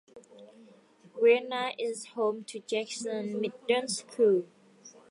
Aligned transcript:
Vienna 1.21 1.73
is 1.77 2.07
home 2.15 2.43
to 2.45 2.59
Jackson 2.61 3.39
Middle 3.39 3.87
School. 3.87 4.45